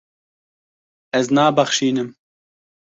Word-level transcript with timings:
Ez 1.17 1.25
nabexşînim. 1.35 2.09